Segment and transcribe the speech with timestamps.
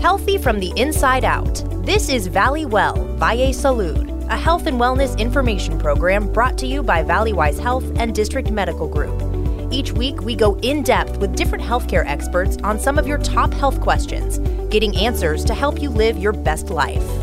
[0.00, 1.62] Healthy from the inside out.
[1.84, 6.82] This is Valley Well, Valle Salud, a health and wellness information program brought to you
[6.82, 9.22] by Valleywise Health and District Medical Group.
[9.70, 13.52] Each week, we go in depth with different healthcare experts on some of your top
[13.52, 14.38] health questions,
[14.70, 17.19] getting answers to help you live your best life.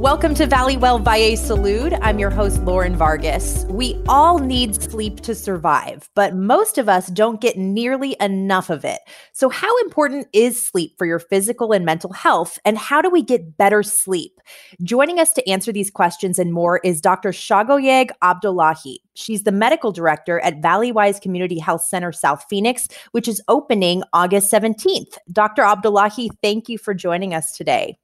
[0.00, 1.98] Welcome to Valley Well Valle Salud.
[2.00, 3.66] I'm your host, Lauren Vargas.
[3.68, 8.82] We all need sleep to survive, but most of us don't get nearly enough of
[8.82, 9.00] it.
[9.34, 13.22] So, how important is sleep for your physical and mental health, and how do we
[13.22, 14.40] get better sleep?
[14.82, 17.28] Joining us to answer these questions and more is Dr.
[17.28, 19.02] Shagoyeg Abdullahi.
[19.12, 24.50] She's the medical director at Valleywise Community Health Center South Phoenix, which is opening August
[24.50, 25.18] 17th.
[25.30, 25.60] Dr.
[25.60, 27.98] Abdullahi, thank you for joining us today.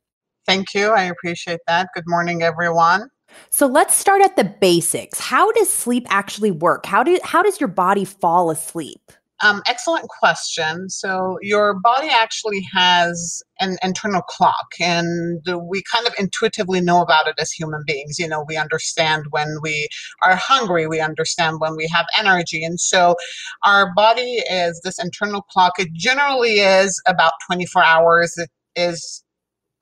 [0.46, 0.90] Thank you.
[0.90, 1.88] I appreciate that.
[1.94, 3.08] Good morning, everyone.
[3.50, 5.18] So let's start at the basics.
[5.18, 6.86] How does sleep actually work?
[6.86, 9.00] How do how does your body fall asleep?
[9.42, 10.88] Um, excellent question.
[10.88, 17.26] So your body actually has an internal clock, and we kind of intuitively know about
[17.26, 18.18] it as human beings.
[18.18, 19.88] You know, we understand when we
[20.22, 23.16] are hungry, we understand when we have energy, and so
[23.64, 25.72] our body is this internal clock.
[25.78, 28.38] It generally is about 24 hours.
[28.38, 29.22] It is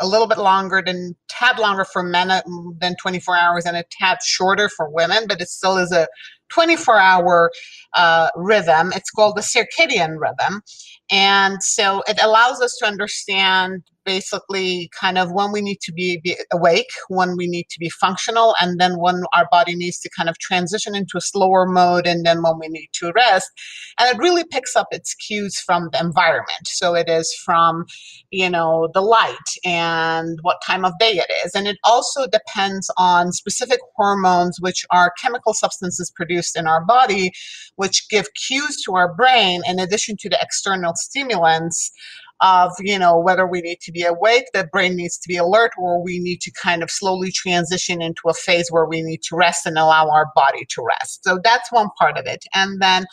[0.01, 2.43] a little bit longer than tad longer for men uh,
[2.81, 6.09] than 24 hours and a tad shorter for women but it still is a
[6.51, 7.51] 24 hour
[7.95, 8.93] uh, rhythm.
[8.95, 10.63] It's called the circadian rhythm
[11.11, 16.21] and so it allows us to understand basically kind of when we need to be,
[16.53, 20.29] awake, when we need to be functional, and then when our body needs to kind
[20.29, 23.51] of transition into a slower mode, and then when we need to rest.
[23.99, 26.67] And it really picks up its cues from the environment.
[26.67, 27.87] So it is from,
[28.31, 31.55] you know, the light and what time of day it is.
[31.55, 37.33] And it also depends on specific hormones, which are chemical substances produced in our body,
[37.77, 41.93] which give cues to our brain in addition to the external stimulants
[42.41, 45.71] of you know whether we need to be awake the brain needs to be alert
[45.79, 49.37] or we need to kind of slowly transition into a phase where we need to
[49.37, 51.25] rest and allow our body to rest.
[51.25, 52.45] So that's one part of it.
[52.55, 53.07] And then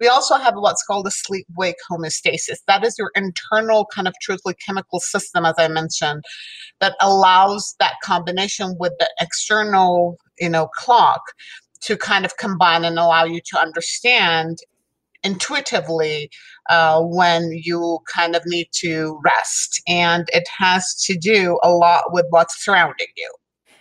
[0.00, 2.58] we also have what's called a sleep wake homeostasis.
[2.66, 6.22] That is your internal kind of truthfully chemical system as i mentioned
[6.80, 11.22] that allows that combination with the external you know clock
[11.82, 14.58] to kind of combine and allow you to understand
[15.24, 16.30] intuitively
[16.70, 19.82] uh, when you kind of need to rest.
[19.88, 23.32] And it has to do a lot with what's surrounding you.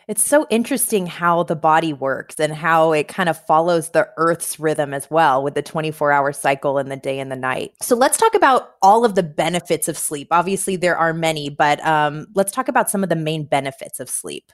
[0.08, 4.60] It's so interesting how the body works and how it kind of follows the earth's
[4.60, 7.72] rhythm as well with the 24 hour cycle and the day and the night.
[7.82, 10.28] So let's talk about all of the benefits of sleep.
[10.32, 14.10] Obviously, there are many, but um, let's talk about some of the main benefits of
[14.10, 14.52] sleep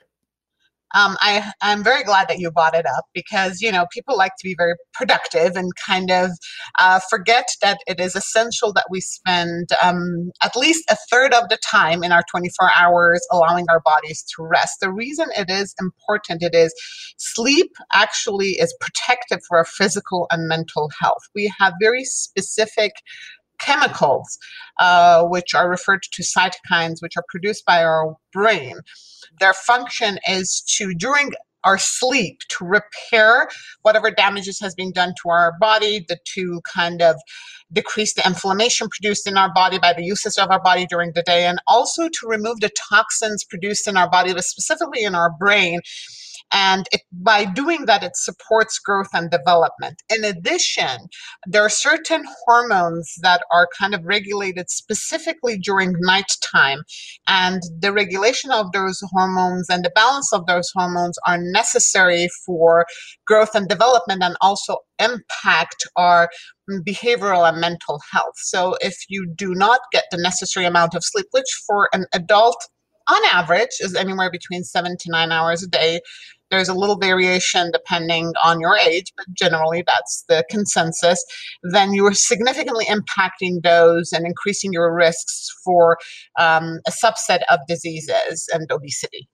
[0.96, 4.32] um, I, I'm very glad that you brought it up because, you know, people like
[4.38, 6.32] to be very productive and kind of
[6.80, 11.50] uh, forget that it is essential that we spend um, at least a third of
[11.50, 14.78] the time in our 24 hours allowing our bodies to rest.
[14.80, 16.74] The reason it is important, it is
[17.18, 21.24] sleep actually is protective for our physical and mental health.
[21.36, 22.94] We have very specific
[23.60, 24.38] chemicals,
[24.80, 28.76] uh, which are referred to cytokines, which are produced by our brain.
[29.40, 31.32] Their function is to, during
[31.64, 33.50] our sleep, to repair
[33.82, 37.16] whatever damages has been done to our body, the, to kind of
[37.74, 41.24] decrease the inflammation produced in our body by the usage of our body during the
[41.24, 45.32] day, and also to remove the toxins produced in our body, but specifically in our
[45.38, 45.82] brain,
[46.54, 50.02] and it, by doing that, it supports growth and development.
[50.10, 51.10] In addition,
[51.46, 56.84] there are certain hormones that are kind of regulated specifically during nighttime.
[57.28, 62.86] And the regulation of those hormones and the balance of those hormones are necessary for
[63.26, 66.30] growth and development and also impact our
[66.70, 68.34] behavioral and mental health.
[68.36, 72.58] So if you do not get the necessary amount of sleep, which for an adult
[73.08, 76.02] on average is anywhere between seven to nine hours a day,
[76.50, 81.24] there's a little variation depending on your age, but generally that's the consensus.
[81.64, 85.98] Then you are significantly impacting those and increasing your risks for
[86.40, 89.28] um, a subset of diseases and obesity.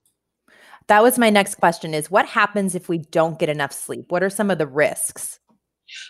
[0.87, 4.05] That was my next question is what happens if we don't get enough sleep?
[4.09, 5.39] What are some of the risks?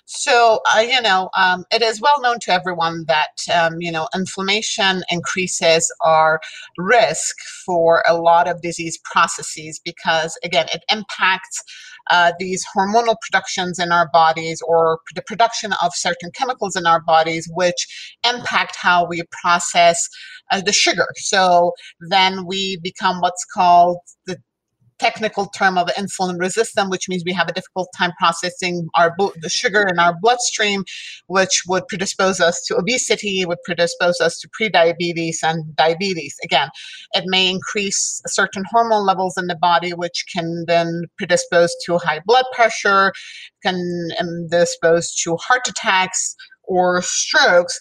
[0.06, 4.08] So, uh, you know, um, it is well known to everyone that, um, you know,
[4.16, 6.40] inflammation increases our
[6.78, 7.36] risk
[7.66, 11.64] for a lot of disease processes because, again, it impacts
[12.12, 17.02] uh, these hormonal productions in our bodies or the production of certain chemicals in our
[17.02, 17.88] bodies, which
[18.28, 20.08] impact how we process
[20.52, 21.08] uh, the sugar.
[21.16, 21.72] So
[22.10, 24.38] then we become what's called the
[25.00, 29.50] technical term of insulin resistant, which means we have a difficult time processing our the
[29.50, 30.84] sugar in our bloodstream,
[31.28, 36.36] which would predispose us to obesity, would predispose us to prediabetes and diabetes.
[36.44, 36.70] Again,
[37.14, 42.22] it may increase certain hormone levels in the body, which can then predispose to high
[42.26, 43.12] blood pressure,
[43.64, 47.80] can um, dispose to heart attacks or strokes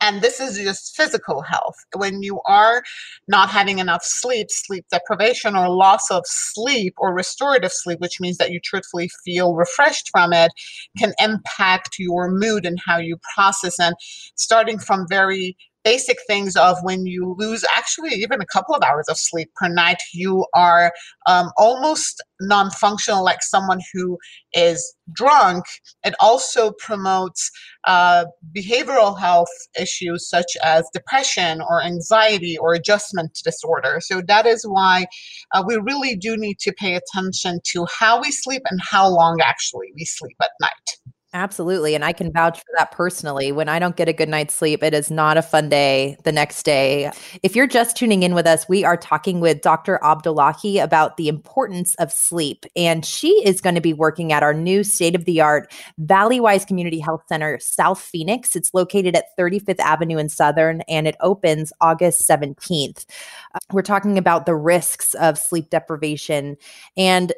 [0.00, 1.76] and this is just physical health.
[1.96, 2.82] When you are
[3.26, 8.38] not having enough sleep, sleep deprivation or loss of sleep or restorative sleep, which means
[8.38, 10.52] that you truthfully feel refreshed from it,
[10.98, 13.78] can impact your mood and how you process.
[13.80, 13.94] And
[14.36, 15.56] starting from very
[15.88, 19.68] basic things of when you lose actually even a couple of hours of sleep per
[19.68, 20.92] night, you are
[21.26, 24.18] um, almost non functional, like someone who
[24.52, 25.64] is drunk.
[26.04, 27.50] It also promotes
[27.86, 29.48] uh, behavioral health
[29.80, 34.00] issues such as depression or anxiety or adjustment disorder.
[34.02, 35.06] So that is why
[35.54, 39.38] uh, we really do need to pay attention to how we sleep and how long
[39.42, 41.14] actually we sleep at night.
[41.38, 41.94] Absolutely.
[41.94, 43.52] And I can vouch for that personally.
[43.52, 46.32] When I don't get a good night's sleep, it is not a fun day the
[46.32, 47.12] next day.
[47.44, 50.02] If you're just tuning in with us, we are talking with Dr.
[50.02, 52.66] Abdullahi about the importance of sleep.
[52.74, 56.66] And she is going to be working at our new state of the art Valleywise
[56.66, 58.56] Community Health Center, South Phoenix.
[58.56, 63.06] It's located at 35th Avenue in Southern, and it opens August 17th.
[63.54, 66.56] Uh, we're talking about the risks of sleep deprivation.
[66.96, 67.32] And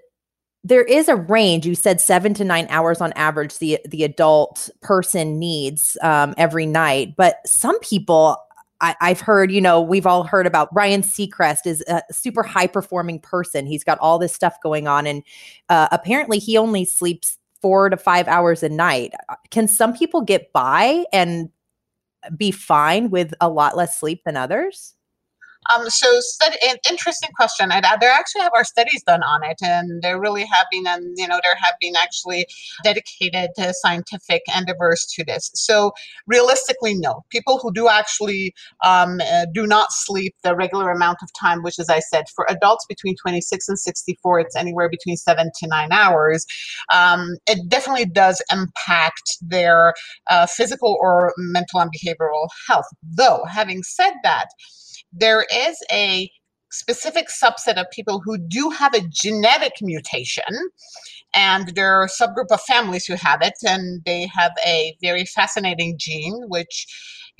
[0.62, 4.68] there is a range you said seven to nine hours on average the the adult
[4.82, 8.36] person needs um, every night but some people
[8.80, 12.66] I, have heard, you know, we've all heard about Ryan Seacrest is a super high
[12.66, 13.66] performing person.
[13.66, 15.22] He's got all this stuff going on, and
[15.68, 19.12] uh, apparently he only sleeps four to five hours a night.
[19.50, 21.50] Can some people get by and
[22.36, 24.94] be fine with a lot less sleep than others?
[25.68, 27.70] Um, so, study, an interesting question.
[27.70, 30.86] I'd add, they actually have our studies done on it, and there really have been,
[30.86, 32.46] and you know, there have been actually
[32.82, 35.50] dedicated uh, scientific endeavors to this.
[35.54, 35.92] So,
[36.26, 37.24] realistically, no.
[37.30, 38.54] People who do actually
[38.84, 42.46] um, uh, do not sleep the regular amount of time, which, as I said, for
[42.48, 46.46] adults between 26 and 64, it's anywhere between seven to nine hours.
[46.92, 49.92] Um, it definitely does impact their
[50.30, 52.86] uh, physical or mental and behavioral health.
[53.02, 54.46] Though, having said that,
[55.12, 56.30] there is a
[56.70, 60.44] specific subset of people who do have a genetic mutation
[61.34, 65.24] and there are a subgroup of families who have it and they have a very
[65.24, 66.86] fascinating gene which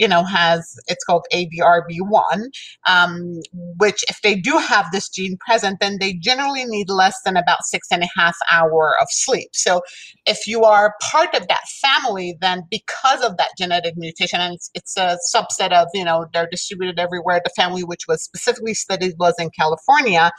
[0.01, 2.49] you know, has it's called ADRB1,
[2.89, 7.37] um, which if they do have this gene present, then they generally need less than
[7.37, 9.51] about six and a half hour of sleep.
[9.53, 9.83] So
[10.27, 14.71] if you are part of that family, then because of that genetic mutation, and it's,
[14.75, 19.17] it's a subset of, you know, they're distributed everywhere, the family which was specifically studied
[19.19, 20.33] was in California,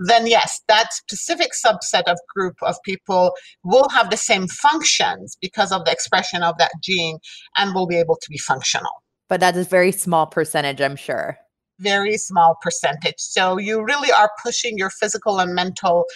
[0.00, 3.32] then yes, that specific subset of group of people
[3.64, 7.18] will have the same functions because of the expression of that gene
[7.56, 8.97] and will be able to be functional.
[9.28, 11.38] But that is a very small percentage, I'm sure.
[11.80, 13.18] Very small percentage.
[13.18, 16.06] So you really are pushing your physical and mental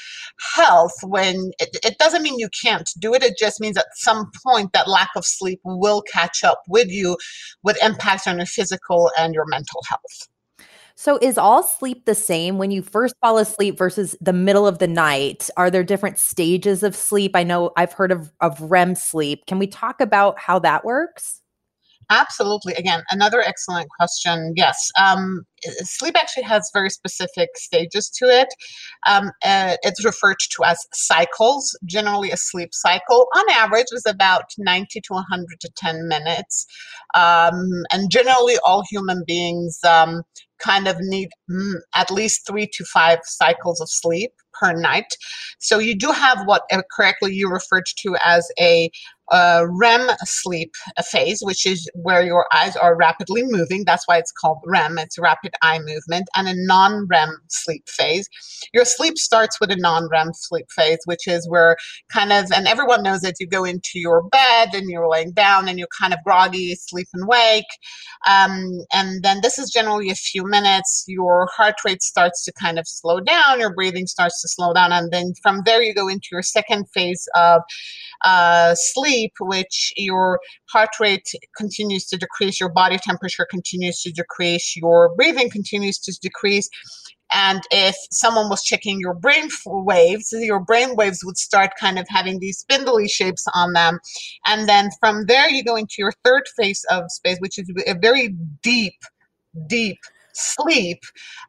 [0.54, 3.22] health when it, it doesn't mean you can't do it.
[3.22, 7.16] It just means at some point that lack of sleep will catch up with you
[7.62, 10.28] with impacts on your physical and your mental health.
[10.94, 14.78] So is all sleep the same when you first fall asleep versus the middle of
[14.78, 15.48] the night?
[15.56, 17.32] Are there different stages of sleep?
[17.34, 19.46] I know I've heard of, of REM sleep.
[19.46, 21.41] Can we talk about how that works?
[22.12, 22.74] Absolutely.
[22.74, 24.52] Again, another excellent question.
[24.54, 24.76] Yes.
[25.00, 25.44] Um,
[25.80, 28.48] sleep actually has very specific stages to it.
[29.08, 31.74] Um, uh, it's referred to as cycles.
[31.86, 36.66] Generally, a sleep cycle on average is about 90 to 110 minutes.
[37.14, 40.22] Um, and generally, all human beings um,
[40.58, 45.16] kind of need mm, at least three to five cycles of sleep per night.
[45.58, 48.90] So you do have what uh, correctly you referred to as a
[49.32, 50.72] uh, REM sleep
[51.10, 53.84] phase, which is where your eyes are rapidly moving.
[53.84, 54.98] That's why it's called REM.
[54.98, 58.28] It's rapid eye movement, and a non-REM sleep phase.
[58.72, 61.76] Your sleep starts with a non-REM sleep phase, which is where
[62.12, 65.68] kind of, and everyone knows that you go into your bed and you're laying down
[65.68, 67.64] and you're kind of groggy, sleep and wake,
[68.28, 71.04] um, and then this is generally a few minutes.
[71.08, 73.60] Your heart rate starts to kind of slow down.
[73.60, 76.88] Your breathing starts to slow down, and then from there you go into your second
[76.92, 77.62] phase of
[78.24, 84.76] uh, sleep, which your heart rate continues to decrease, your body temperature continues to decrease,
[84.76, 86.68] your breathing continues to decrease.
[87.34, 92.06] And if someone was checking your brain waves, your brain waves would start kind of
[92.08, 94.00] having these spindly shapes on them.
[94.46, 97.94] And then from there, you go into your third phase of space, which is a
[97.94, 98.98] very deep,
[99.66, 99.98] deep
[100.34, 101.00] sleep.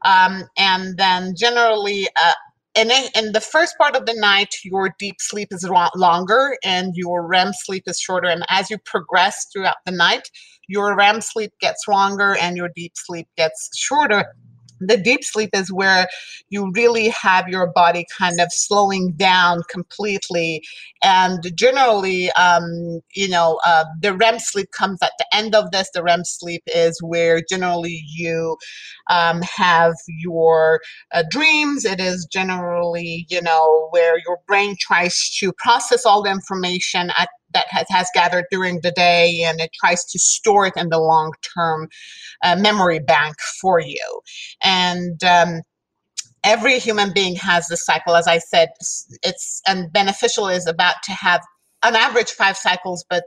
[0.04, 2.32] Um, and then generally, uh,
[2.76, 6.92] and in, in the first part of the night, your deep sleep is longer and
[6.96, 8.28] your REM sleep is shorter.
[8.28, 10.28] And as you progress throughout the night,
[10.68, 14.34] your REM sleep gets longer and your deep sleep gets shorter
[14.80, 16.08] the deep sleep is where
[16.48, 20.62] you really have your body kind of slowing down completely.
[21.02, 25.90] And generally um, you know uh, the rem sleep comes at the end of this.
[25.92, 28.56] The rem sleep is where generally you
[29.10, 30.80] um, have your
[31.12, 31.84] uh, dreams.
[31.84, 37.28] It is generally you know where your brain tries to process all the information at
[37.54, 40.98] that has, has gathered during the day and it tries to store it in the
[40.98, 41.88] long term
[42.42, 44.20] uh, memory bank for you.
[44.62, 45.62] And um,
[46.44, 48.14] every human being has this cycle.
[48.14, 48.68] As I said,
[49.22, 51.40] it's and beneficial is about to have
[51.84, 53.24] on average five cycles, but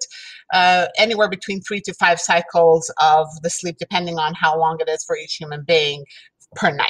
[0.54, 4.90] uh, anywhere between three to five cycles of the sleep, depending on how long it
[4.90, 6.04] is for each human being
[6.56, 6.88] per night.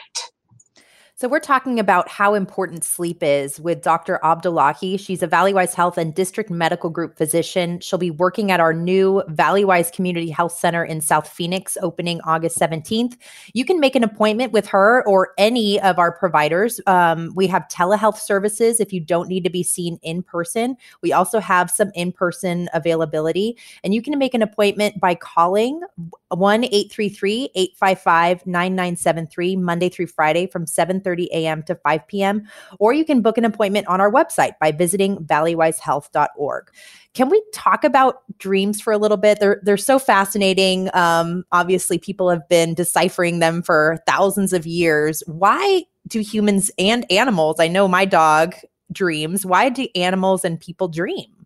[1.20, 4.20] So, we're talking about how important sleep is with Dr.
[4.24, 4.98] Abdullahi.
[4.98, 7.80] She's a Valleywise Health and District Medical Group physician.
[7.80, 12.60] She'll be working at our new Valleywise Community Health Center in South Phoenix, opening August
[12.60, 13.18] 17th.
[13.54, 16.80] You can make an appointment with her or any of our providers.
[16.86, 20.78] Um, we have telehealth services if you don't need to be seen in person.
[21.02, 25.82] We also have some in person availability, and you can make an appointment by calling
[26.30, 31.64] 1 833 855 9973 Monday through Friday from 7 30 a.m.
[31.64, 32.44] to 5 p.m.
[32.80, 36.70] Or you can book an appointment on our website by visiting valleywisehealth.org.
[37.14, 39.40] Can we talk about dreams for a little bit?
[39.40, 40.90] They're they're so fascinating.
[40.94, 45.24] Um, obviously, people have been deciphering them for thousands of years.
[45.28, 47.62] Why do humans and animals?
[47.62, 48.54] I know my dog
[48.92, 49.46] dreams.
[49.46, 51.38] Why do animals and people dream?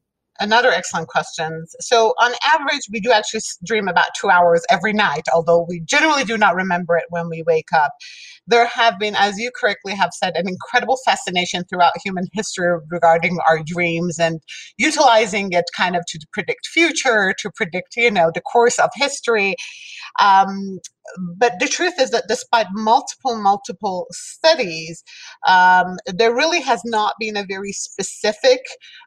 [0.41, 1.65] Another excellent question.
[1.81, 6.23] So, on average, we do actually dream about two hours every night, although we generally
[6.23, 7.91] do not remember it when we wake up.
[8.48, 13.38] There have been, as you correctly have said, an incredible fascination throughout human history regarding
[13.48, 14.39] our dreams and
[14.77, 19.55] utilizing it kind of to predict future, to predict, you know, the course of history.
[20.19, 20.79] Um,
[21.38, 25.03] but the truth is that despite multiple, multiple studies,
[25.48, 28.62] um, there really has not been a very specific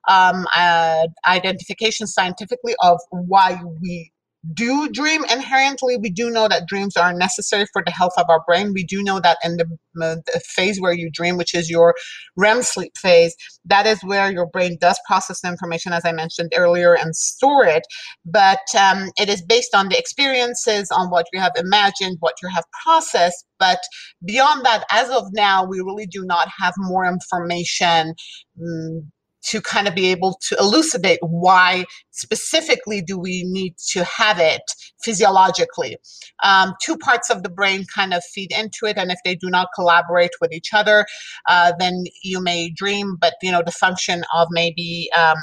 [0.09, 4.11] um, uh, identification scientifically of why we
[4.53, 5.25] do dream.
[5.31, 8.73] Inherently we do know that dreams are necessary for the health of our brain.
[8.75, 11.95] We do know that in the, the, phase where you dream which is your
[12.37, 13.35] rem sleep phase
[13.65, 17.65] that is where your brain does process the information as i mentioned earlier and store
[17.65, 17.85] it.
[18.25, 22.49] But um, it is based on the experiences on what you have imagined what you
[22.49, 23.47] have processed.
[23.59, 23.81] But
[24.27, 28.15] beyond that as of now we really do not have more information
[28.61, 29.11] um,
[29.51, 34.63] to kind of be able to elucidate why specifically do we need to have it
[35.03, 35.97] physiologically.
[36.43, 39.51] Um, two parts of the brain kind of feed into it, and if they do
[39.51, 41.07] not collaborate with each other,
[41.49, 45.39] uh, then you may dream, but you know the function of maybe um,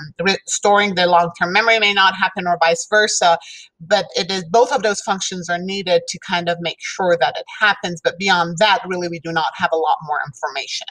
[0.47, 3.37] storing the long-term memory may not happen, or vice versa.
[3.79, 7.35] But it is both of those functions are needed to kind of make sure that
[7.37, 8.01] it happens.
[8.03, 10.87] But beyond that, really, we do not have a lot more information.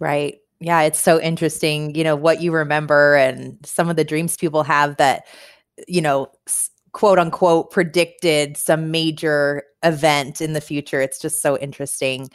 [0.00, 0.38] Right.
[0.64, 4.62] Yeah, it's so interesting, you know, what you remember and some of the dreams people
[4.62, 5.26] have that,
[5.86, 6.28] you know,
[6.92, 11.02] quote unquote predicted some major event in the future.
[11.02, 12.30] It's just so interesting.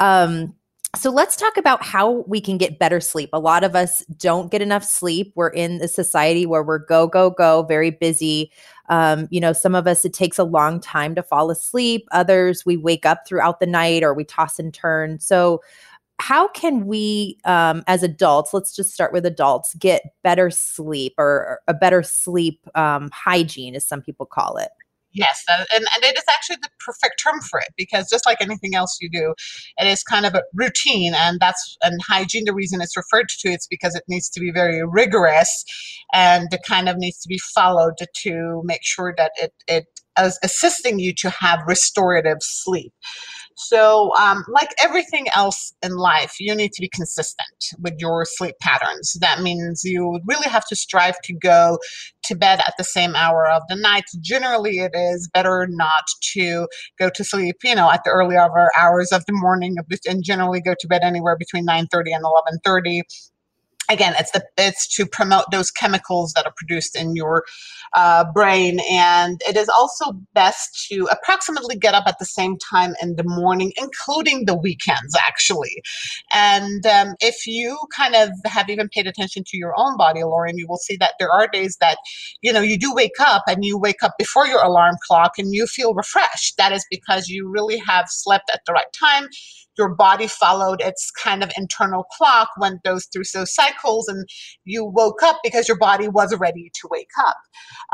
[0.00, 0.54] Um,
[0.94, 3.30] so let's talk about how we can get better sleep.
[3.32, 5.32] A lot of us don't get enough sleep.
[5.34, 8.52] We're in a society where we're go, go, go, very busy.
[8.90, 12.06] Um, you know, some of us, it takes a long time to fall asleep.
[12.12, 15.18] Others, we wake up throughout the night or we toss and turn.
[15.18, 15.62] So,
[16.18, 21.60] how can we um, as adults let's just start with adults get better sleep or
[21.68, 24.70] a better sleep um, hygiene as some people call it
[25.14, 28.74] Yes, and, and it is actually the perfect term for it because just like anything
[28.74, 29.34] else you do,
[29.76, 32.44] it is kind of a routine, and that's and hygiene.
[32.46, 35.64] The reason it's referred to it's because it needs to be very rigorous,
[36.14, 39.84] and it kind of needs to be followed to make sure that it it
[40.18, 42.92] is assisting you to have restorative sleep.
[43.56, 47.48] So, um, like everything else in life, you need to be consistent
[47.80, 49.16] with your sleep patterns.
[49.20, 51.78] That means you really have to strive to go
[52.24, 54.04] to bed at the same hour of the night.
[54.20, 56.04] Generally, it is better not
[56.34, 56.66] to
[56.98, 59.76] go to sleep, you know, at the early hours of the morning,
[60.08, 63.02] and generally go to bed anywhere between 9:30 and 11:30
[63.90, 67.44] again it's the it's to promote those chemicals that are produced in your
[67.94, 72.94] uh, brain and it is also best to approximately get up at the same time
[73.02, 75.82] in the morning including the weekends actually.
[76.32, 80.58] And um, if you kind of have even paid attention to your own body lauren
[80.58, 81.98] you will see that there are days that
[82.40, 85.52] you know you do wake up and you wake up before your alarm clock and
[85.52, 86.56] you feel refreshed.
[86.56, 89.28] That is because you really have slept at the right time
[89.78, 94.26] your body followed its kind of internal clock, went those through those cycles, and
[94.64, 97.36] you woke up because your body was ready to wake up.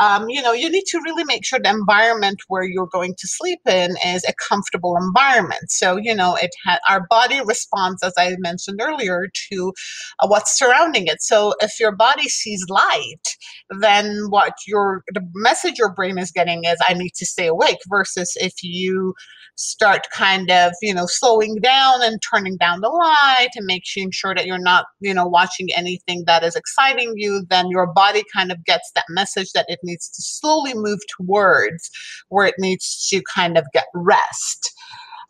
[0.00, 3.28] Um, you know, you need to really make sure the environment where you're going to
[3.28, 5.70] sleep in is a comfortable environment.
[5.70, 9.72] So, you know, it ha- our body responds, as I mentioned earlier, to
[10.20, 11.22] uh, what's surrounding it.
[11.22, 13.36] So, if your body sees light,
[13.80, 17.78] then what your the message your brain is getting is, "I need to stay awake."
[17.88, 19.14] Versus if you
[19.56, 24.34] start kind of you know slowing down and turning down the light and making sure
[24.34, 28.50] that you're not you know watching anything that is exciting you then your body kind
[28.50, 31.90] of gets that message that it needs to slowly move towards
[32.28, 34.72] where it needs to kind of get rest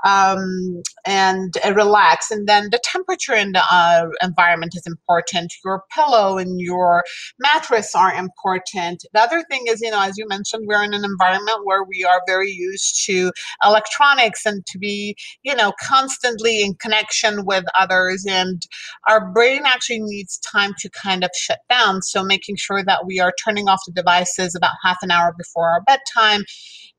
[0.05, 2.31] um, and uh, relax.
[2.31, 5.53] And then the temperature in the uh, environment is important.
[5.65, 7.05] Your pillow and your
[7.39, 9.05] mattress are important.
[9.13, 12.05] The other thing is, you know, as you mentioned, we're in an environment where we
[12.05, 13.33] are very used to
[13.65, 18.25] electronics and to be, you know, constantly in connection with others.
[18.29, 18.63] And
[19.09, 22.03] our brain actually needs time to kind of shut down.
[22.03, 25.69] So making sure that we are turning off the devices about half an hour before
[25.69, 26.45] our bedtime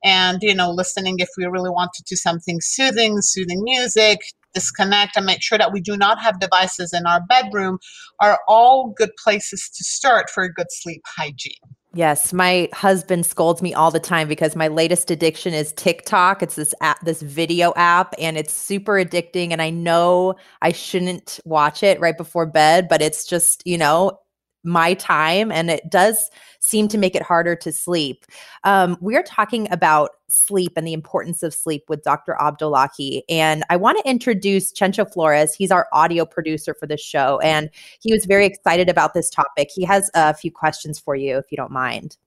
[0.03, 4.20] and you know listening if we really want to do something soothing soothing music
[4.53, 7.77] disconnect and make sure that we do not have devices in our bedroom
[8.20, 11.53] are all good places to start for a good sleep hygiene
[11.96, 16.44] Yes, my husband scolds me all the time because my latest addiction is TikTok.
[16.44, 19.51] It's this app, this video app, and it's super addicting.
[19.51, 24.20] And I know I shouldn't watch it right before bed, but it's just, you know,
[24.69, 28.25] my time and it does seem to make it harder to sleep.
[28.63, 32.38] Um, we're talking about sleep and the importance of sleep with Dr.
[32.39, 33.23] Abdullahi.
[33.29, 35.53] And I want to introduce Chencho Flores.
[35.53, 39.69] He's our audio producer for this show, and he was very excited about this topic.
[39.73, 42.17] He has a few questions for you, if you don't mind.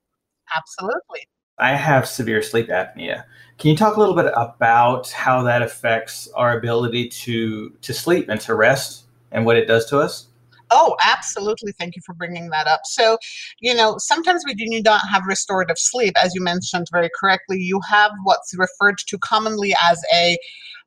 [0.54, 1.28] Absolutely.
[1.58, 3.25] I have severe sleep apnea.
[3.58, 8.28] Can you talk a little bit about how that affects our ability to to sleep
[8.28, 10.26] and to rest and what it does to us?
[10.75, 11.73] Oh, absolutely.
[11.73, 12.81] Thank you for bringing that up.
[12.85, 13.19] So,
[13.61, 17.59] you know, sometimes we do not have restorative sleep, as you mentioned very correctly.
[17.59, 20.38] You have what's referred to commonly as a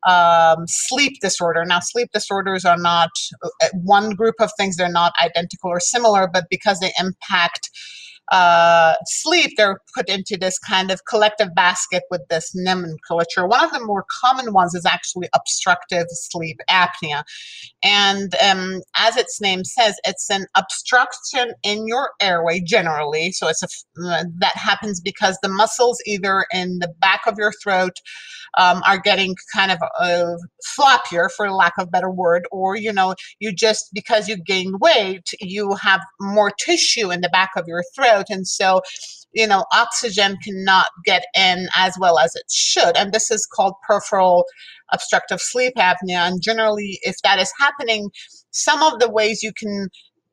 [0.10, 1.64] um, sleep disorder.
[1.66, 3.12] Now, sleep disorders are not
[3.44, 7.70] uh, one group of things, they're not identical or similar, but because they impact
[8.32, 13.48] uh, sleep, they're put into this kind of collective basket with this nomenclature.
[13.48, 17.24] One of the more common ones is actually obstructive sleep apnea.
[17.84, 23.32] And um, as its name says, it's an obstruction in your airway generally.
[23.32, 23.68] So it's a,
[24.04, 27.94] uh, that happens because the muscles either in the back of your throat
[28.58, 30.36] um, are getting kind of uh,
[30.78, 35.30] floppier, for lack of better word, or you know, you just because you gain weight,
[35.42, 38.82] you have more tissue in the back of your throat, and so
[39.36, 42.96] you know, oxygen cannot get in as well as it should.
[42.96, 44.46] And this is called peripheral
[44.92, 46.26] obstructive sleep apnea.
[46.26, 48.10] And generally, if that is happening,
[48.52, 49.90] some of the ways you can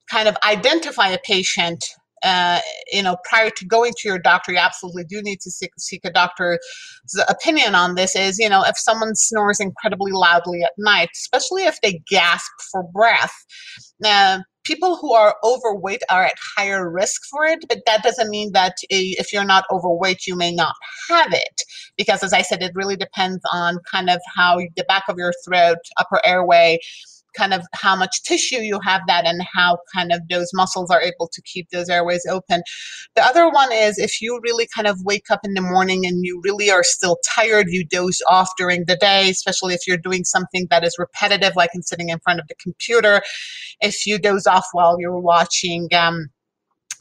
[0.09, 1.85] kind of identify a patient
[2.25, 2.61] uh,
[2.93, 6.05] you know, prior to going to your doctor, you absolutely do need to seek, seek
[6.05, 6.59] a doctor's
[7.29, 8.15] opinion on this.
[8.17, 12.83] Is you know, if someone snores incredibly loudly at night, especially if they gasp for
[12.83, 13.35] breath.
[14.05, 18.53] Uh, people who are overweight are at higher risk for it, but that doesn't mean
[18.53, 20.75] that if you're not overweight, you may not
[21.09, 21.63] have it.
[21.97, 25.33] Because as I said, it really depends on kind of how the back of your
[25.45, 26.79] throat, upper airway,
[27.37, 31.01] kind of how much tissue you have that and how kind of those muscles are
[31.01, 32.62] able to keep those airways open.
[33.14, 36.25] The other one is if you really kind of wake up in the morning and
[36.25, 40.25] you really are still tired, you doze off during the day, especially if you're doing
[40.25, 43.23] something that is repetitive, like in sitting in front of the computer.
[43.81, 46.29] If you doze off while you're watching, um,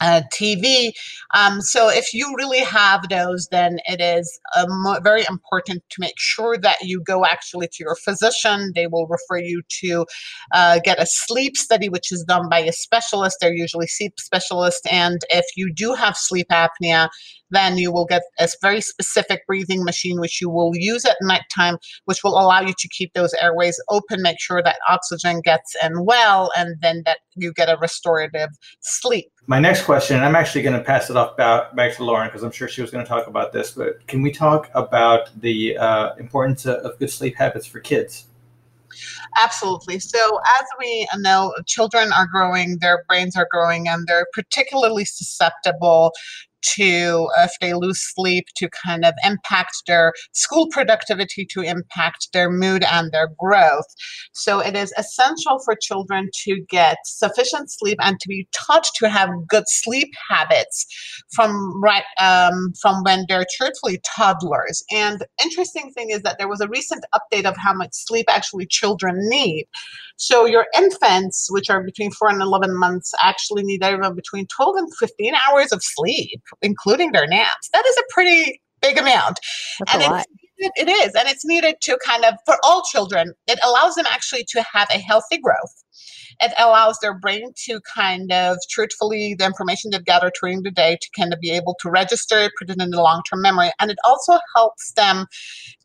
[0.02, 0.92] uh, TV.
[1.34, 6.18] Um, so if you really have those, then it is um, very important to make
[6.18, 8.72] sure that you go actually to your physician.
[8.74, 10.04] They will refer you to
[10.52, 13.38] uh, get a sleep study, which is done by a specialist.
[13.40, 14.82] They're usually sleep specialists.
[14.90, 17.08] And if you do have sleep apnea,
[17.52, 21.78] then you will get a very specific breathing machine, which you will use at nighttime,
[22.06, 26.04] which will allow you to keep those airways open, make sure that oxygen gets in
[26.04, 29.30] well, and then that you get a restorative sleep.
[29.46, 32.28] My next question, and I'm actually going to pass it off back, back to Lauren
[32.28, 35.30] because I'm sure she was going to talk about this, but can we talk about
[35.40, 38.26] the uh, importance of good sleep habits for kids?
[39.42, 39.98] Absolutely.
[39.98, 46.12] So, as we know, children are growing, their brains are growing, and they're particularly susceptible
[46.62, 52.50] to, if they lose sleep, to kind of impact their school productivity, to impact their
[52.50, 53.86] mood and their growth.
[54.32, 59.08] So it is essential for children to get sufficient sleep and to be taught to
[59.08, 60.86] have good sleep habits
[61.34, 64.82] from right um, from when they're truthfully toddlers.
[64.90, 68.66] And interesting thing is that there was a recent update of how much sleep actually
[68.66, 69.66] children need.
[70.18, 74.76] So your infants, which are between four and eleven months, actually need anywhere between twelve
[74.76, 77.68] and fifteen hours of sleep, including their naps.
[77.72, 79.38] That is a pretty big amount.
[79.78, 80.26] That's and a lot.
[80.58, 83.32] It, it is, and it's needed to kind of for all children.
[83.48, 85.82] It allows them actually to have a healthy growth.
[86.40, 90.96] It allows their brain to kind of truthfully the information they've gathered during the day
[91.00, 93.70] to kind of be able to register it, put it in the long term memory,
[93.80, 95.26] and it also helps them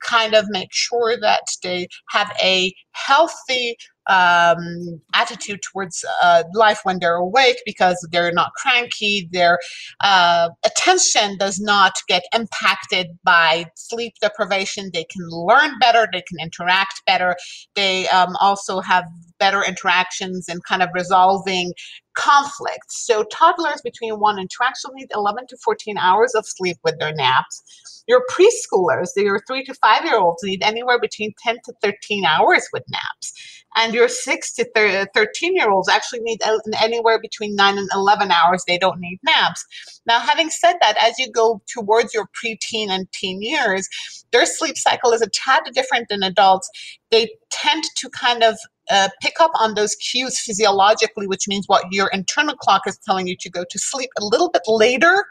[0.02, 3.78] kind of make sure that they have a healthy
[4.10, 9.28] um, attitude towards uh, life when they're awake because they're not cranky.
[9.32, 9.60] Their
[10.04, 14.92] uh, attention does not get impacted by sleep deprivation.
[14.94, 16.08] They can learn better.
[16.12, 17.36] They can interact better.
[17.76, 19.06] They um, also have
[19.40, 21.74] better interactions and kind of resolving
[22.16, 23.06] conflicts.
[23.06, 26.98] So toddlers between one and two actually need 11 to 14 hours of sleep with
[27.00, 28.04] their naps.
[28.08, 32.68] Your preschoolers, your three to five year olds need anywhere between 10 to 13 hours
[32.74, 33.34] with naps.
[33.78, 36.40] And your six to 13 year olds actually need
[36.82, 38.64] anywhere between nine and 11 hours.
[38.68, 39.64] They don't need naps.
[40.08, 43.88] Now, having said that, as you go towards your preteen and teen years,
[44.32, 46.70] their sleep cycle is a tad different than adults.
[47.12, 48.56] They tend to kind of
[48.90, 53.28] uh, pick up on those cues physiologically, which means what your internal clock is telling
[53.28, 55.24] you to go to sleep a little bit later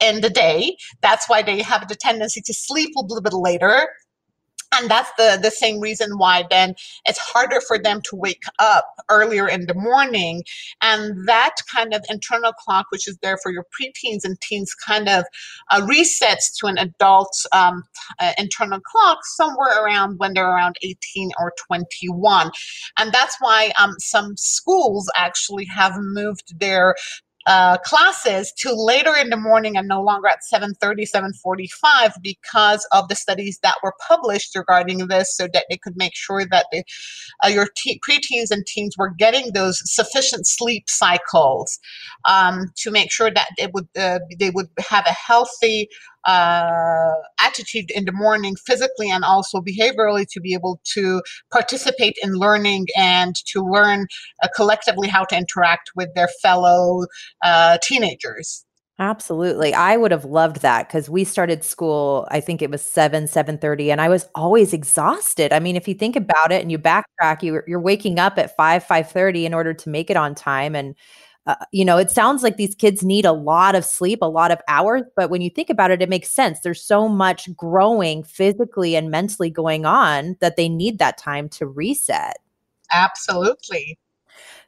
[0.00, 0.76] in the day.
[1.00, 3.88] That's why they have the tendency to sleep a little bit later
[4.72, 6.74] and that's the the same reason why then
[7.06, 10.42] it's harder for them to wake up earlier in the morning.
[10.82, 15.08] And that kind of internal clock which is there for your preteens and teens kind
[15.08, 15.24] of
[15.70, 17.84] uh, resets to an adult um,
[18.18, 22.50] uh, internal clock somewhere around when they're around 18 or 21
[22.98, 26.94] and that's why um, some schools actually have moved their
[27.46, 31.06] uh, classes to later in the morning and no longer at 7.30
[31.44, 36.14] 7.45 because of the studies that were published regarding this so that they could make
[36.14, 36.84] sure that they,
[37.44, 41.78] uh, your te- preteens and teens were getting those sufficient sleep cycles
[42.28, 45.88] um, to make sure that it would uh, they would have a healthy
[46.26, 52.34] uh, attitude in the morning physically and also behaviorally to be able to participate in
[52.34, 54.06] learning and to learn
[54.42, 57.06] uh, collectively how to interact with their fellow
[57.42, 58.64] uh, teenagers
[59.00, 59.72] Absolutely.
[59.72, 63.88] I would have loved that because we started school, I think it was 7, 7.30,
[63.88, 65.54] and I was always exhausted.
[65.54, 68.54] I mean, if you think about it and you backtrack, you, you're waking up at
[68.54, 70.76] 5, 5.30 in order to make it on time.
[70.76, 70.94] And
[71.50, 74.52] uh, you know, it sounds like these kids need a lot of sleep, a lot
[74.52, 76.60] of hours, but when you think about it, it makes sense.
[76.60, 81.66] There's so much growing physically and mentally going on that they need that time to
[81.66, 82.36] reset.
[82.92, 83.98] Absolutely.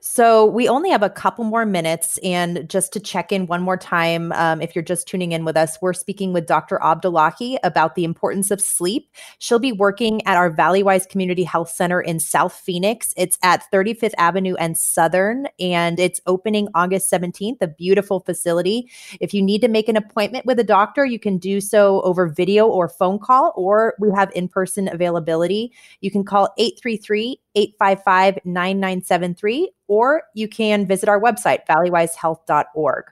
[0.04, 2.18] So we only have a couple more minutes.
[2.24, 5.56] And just to check in one more time, um, if you're just tuning in with
[5.56, 6.82] us, we're speaking with Dr.
[6.82, 9.08] Abdullahi about the importance of sleep.
[9.38, 13.14] She'll be working at our Valleywise Community Health Center in South Phoenix.
[13.16, 18.90] It's at 35th Avenue and Southern, and it's opening August 17th, a beautiful facility.
[19.20, 22.26] If you need to make an appointment with a doctor, you can do so over
[22.26, 25.72] video or phone call, or we have in person availability.
[26.00, 33.04] You can call 833 855 9973, or you can visit our website, valleywisehealth.org.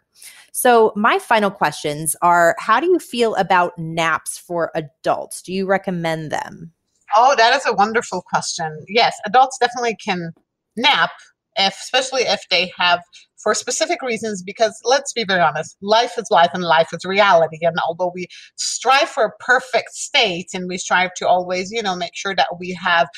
[0.52, 5.42] So, my final questions are How do you feel about naps for adults?
[5.42, 6.72] Do you recommend them?
[7.16, 8.84] Oh, that is a wonderful question.
[8.88, 10.32] Yes, adults definitely can
[10.76, 11.10] nap,
[11.56, 13.00] if, especially if they have
[13.42, 17.58] for specific reasons because let's be very honest life is life and life is reality
[17.62, 21.96] and although we strive for a perfect state and we strive to always you know
[21.96, 23.08] make sure that we have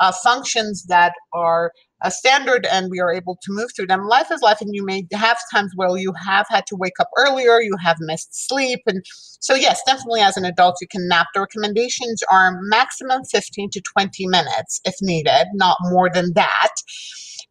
[0.00, 4.06] uh, functions that are a standard and we are able to move through them.
[4.06, 7.10] Life is life, and you may have times where you have had to wake up
[7.16, 8.80] earlier, you have missed sleep.
[8.86, 9.04] And
[9.40, 11.28] so, yes, definitely as an adult, you can nap.
[11.34, 16.70] The recommendations are maximum 15 to 20 minutes if needed, not more than that.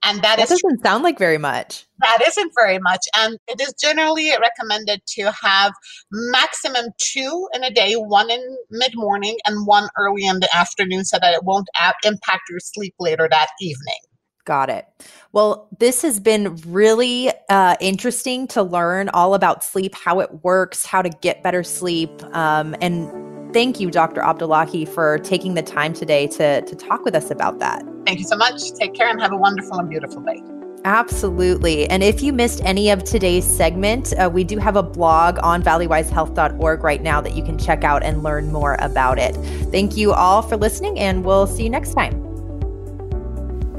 [0.03, 1.85] And that, doesn't sound like very much.
[1.99, 3.05] That isn't very much.
[3.15, 5.73] And it is generally recommended to have
[6.11, 11.05] maximum two in a day, one in mid morning and one early in the afternoon
[11.05, 11.67] so that it won't
[12.03, 13.99] impact your sleep later that evening.
[14.45, 14.87] Got it.
[15.33, 20.85] Well, this has been really uh, interesting to learn all about sleep, how it works,
[20.85, 22.09] how to get better sleep.
[22.35, 24.21] Um, and thank you, Dr.
[24.21, 27.83] Abdullahi, for taking the time today to, to talk with us about that.
[28.05, 28.71] Thank you so much.
[28.73, 30.41] Take care and have a wonderful and beautiful day.
[30.83, 31.87] Absolutely.
[31.89, 35.61] And if you missed any of today's segment, uh, we do have a blog on
[35.61, 39.35] valleywisehealth.org right now that you can check out and learn more about it.
[39.71, 42.20] Thank you all for listening, and we'll see you next time.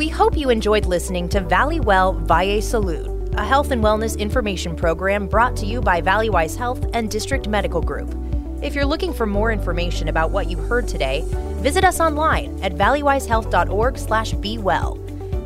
[0.03, 5.29] We hope you enjoyed listening to Valleywell Valle Salud, a health and wellness information program
[5.29, 8.13] brought to you by Valleywise Health and District Medical Group.
[8.63, 11.23] If you're looking for more information about what you heard today,
[11.61, 14.99] visit us online at valleywisehealth.org/bewell.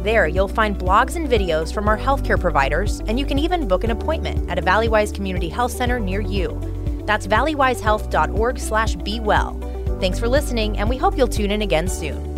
[0.02, 3.84] There, you'll find blogs and videos from our healthcare providers, and you can even book
[3.84, 6.58] an appointment at a Valleywise Community Health Center near you.
[7.04, 9.60] That's valleywisehealth.org/bewell.
[10.00, 12.35] Thanks for listening, and we hope you'll tune in again soon.